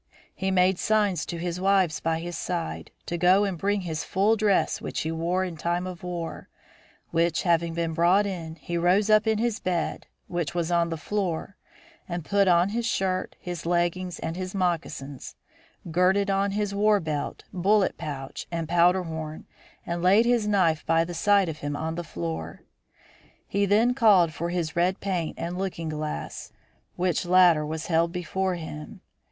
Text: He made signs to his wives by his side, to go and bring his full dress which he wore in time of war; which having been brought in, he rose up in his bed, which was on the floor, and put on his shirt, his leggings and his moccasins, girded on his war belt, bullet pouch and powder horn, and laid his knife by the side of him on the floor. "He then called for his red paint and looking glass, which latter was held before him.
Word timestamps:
He 0.33 0.49
made 0.49 0.79
signs 0.79 1.27
to 1.27 1.37
his 1.37 1.61
wives 1.61 1.99
by 1.99 2.21
his 2.21 2.35
side, 2.35 2.89
to 3.05 3.19
go 3.19 3.43
and 3.43 3.55
bring 3.55 3.81
his 3.81 4.03
full 4.03 4.35
dress 4.35 4.81
which 4.81 5.01
he 5.01 5.11
wore 5.11 5.43
in 5.43 5.57
time 5.57 5.85
of 5.85 6.01
war; 6.01 6.49
which 7.11 7.43
having 7.43 7.75
been 7.75 7.93
brought 7.93 8.25
in, 8.25 8.55
he 8.55 8.79
rose 8.79 9.11
up 9.11 9.27
in 9.27 9.37
his 9.37 9.59
bed, 9.59 10.07
which 10.27 10.55
was 10.55 10.71
on 10.71 10.89
the 10.89 10.97
floor, 10.97 11.55
and 12.09 12.25
put 12.25 12.47
on 12.47 12.69
his 12.69 12.87
shirt, 12.87 13.35
his 13.39 13.63
leggings 13.63 14.17
and 14.17 14.35
his 14.35 14.55
moccasins, 14.55 15.35
girded 15.91 16.31
on 16.31 16.49
his 16.53 16.73
war 16.73 16.99
belt, 16.99 17.43
bullet 17.53 17.95
pouch 17.99 18.47
and 18.51 18.67
powder 18.67 19.03
horn, 19.03 19.45
and 19.85 20.01
laid 20.01 20.25
his 20.25 20.47
knife 20.47 20.83
by 20.87 21.03
the 21.05 21.13
side 21.13 21.47
of 21.47 21.59
him 21.59 21.75
on 21.75 21.93
the 21.93 22.03
floor. 22.03 22.63
"He 23.47 23.67
then 23.67 23.93
called 23.93 24.33
for 24.33 24.49
his 24.49 24.75
red 24.75 24.99
paint 24.99 25.35
and 25.37 25.59
looking 25.59 25.89
glass, 25.89 26.51
which 26.95 27.23
latter 27.23 27.63
was 27.63 27.85
held 27.85 28.11
before 28.11 28.55
him. 28.55 29.01